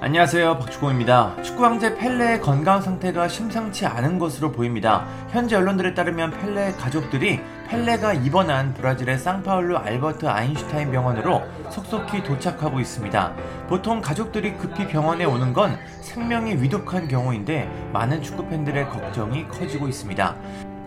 [0.00, 1.42] 안녕하세요 박주공입니다.
[1.42, 5.04] 축구 황제 펠레의 건강 상태가 심상치 않은 것으로 보입니다.
[5.30, 13.34] 현재 언론들에 따르면 펠레 가족들이 펠레가 입원한 브라질의 상파울루 알버트 아인슈타인 병원으로 속속히 도착하고 있습니다.
[13.68, 20.36] 보통 가족들이 급히 병원에 오는 건 생명이 위독한 경우인데 많은 축구 팬들의 걱정이 커지고 있습니다.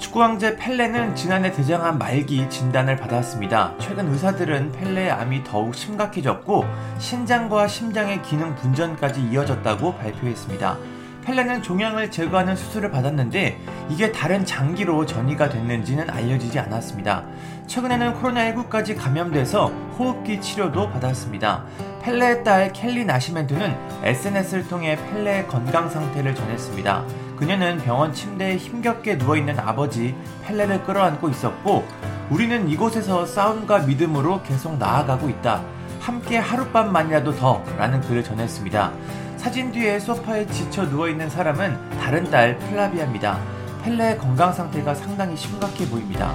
[0.00, 3.74] 축구 황제 펠레는 지난해 대장암 말기 진단을 받았습니다.
[3.78, 6.64] 최근 의사들은 펠레의 암이 더욱 심각해졌고
[6.98, 10.78] 신장과 심장의 기능 분전까지 이어졌다고 발표했습니다.
[11.22, 17.24] 펠레는 종양을 제거하는 수술을 받았는데 이게 다른 장기로 전이가 됐는지는 알려지지 않았습니다.
[17.66, 19.66] 최근에는 코로나19까지 감염돼서
[19.98, 21.66] 호흡기 치료도 받았습니다.
[22.02, 27.04] 펠레의 딸 켈리 나시멘트는 SNS를 통해 펠레의 건강 상태를 전했습니다.
[27.40, 31.88] 그녀는 병원 침대에 힘겹게 누워있는 아버지 펠레를 끌어안고 있었고
[32.28, 35.62] 우리는 이곳에서 싸움과 믿음으로 계속 나아가고 있다.
[36.00, 38.92] 함께 하룻밤만이라도 더 라는 글을 전했습니다.
[39.38, 43.38] 사진 뒤에 소파에 지쳐 누워있는 사람은 다른 딸 플라비아입니다.
[43.84, 46.34] 펠레의 건강 상태가 상당히 심각해 보입니다.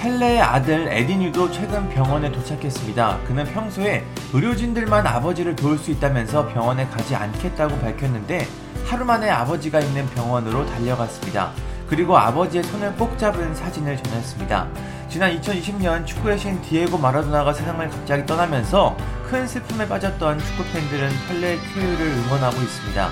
[0.00, 3.18] 펠레의 아들 에디뉴도 최근 병원에 도착했습니다.
[3.26, 8.46] 그는 평소에 의료진들만 아버지를 도울 수 있다면서 병원에 가지 않겠다고 밝혔는데
[8.88, 11.52] 하루 만에 아버지가 있는 병원으로 달려갔습니다.
[11.88, 14.66] 그리고 아버지의 손을 꼭 잡은 사진을 전했습니다.
[15.10, 18.96] 지난 2020년 축구의 신 디에고 마라도나가 세상을 갑자기 떠나면서
[19.28, 23.10] 큰 슬픔에 빠졌던 축구 팬들은 펠레의 쾌유를 응원하고 있습니다.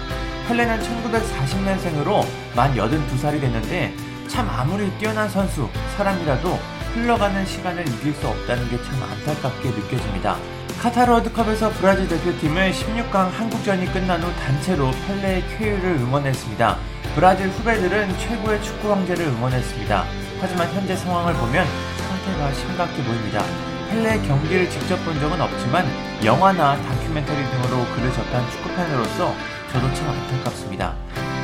[0.48, 3.94] 펠레는 1940년생으로 만 82살이 됐는데
[4.28, 6.58] 참 아무리 뛰어난 선수, 사람이라도
[6.94, 10.36] 흘러가는 시간을 이길 수 없다는 게 참 안타깝게 느껴집니다.
[10.80, 16.77] 카타르 월드컵에서 브라질 대표팀은 16강 한국전이 끝난 후 단체로 펠레의 쾌유를 응원했습니다.
[17.14, 20.04] 브라질 후배들은 최고의 축구 황제를 응원했습니다.
[20.41, 21.66] 하지만 현재 상황을 보면
[21.98, 23.42] 상태가 심각해 보입니다.
[23.91, 25.86] 펠레의 경기를 직접 본 적은 없지만
[26.24, 29.34] 영화나 다큐멘터리 등으로 그를 접한 축구팬으로서
[29.72, 30.94] 저도 참 안타깝습니다.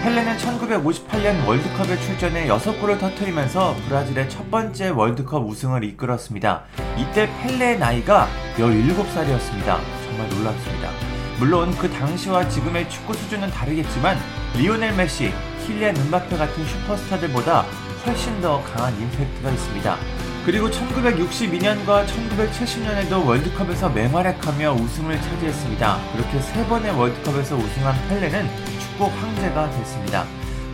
[0.03, 6.65] 펠레는 1958년 월드컵에 출전해 6골을 터뜨리면서 브라질의 첫 번째 월드컵 우승을 이끌었습니다.
[6.99, 8.27] 이때 펠레의 나이가
[8.57, 9.65] 17살이었습니다.
[9.65, 10.91] 정말 놀랍습니다.
[11.39, 14.19] 물론 그 당시와 지금의 축구 수준은 다르겠지만
[14.57, 15.33] 리오넬 메시,
[15.65, 17.61] 킬리안 은바페 같은 슈퍼스타들보다
[18.05, 19.97] 훨씬 더 강한 임팩트가 있습니다.
[20.45, 25.99] 그리고 1962년과 1970년에도 월드컵에서 맹활약하며 우승을 차지했습니다.
[26.13, 28.49] 그렇게 세 번의 월드컵에서 우승한 펠레는
[28.93, 30.27] 축구 황제가 됐습니다.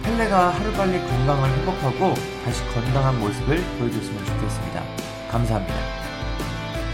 [0.02, 2.14] 펠레가 하루빨리 건강을 회복하고
[2.44, 4.82] 다시 건강한 모습을 보여줬으면 좋겠습니다.
[5.30, 5.74] 감사합니다.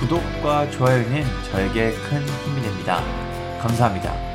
[0.01, 3.03] 구독과 좋아요는 저에게 큰 힘이 됩니다.
[3.61, 4.34] 감사합니다.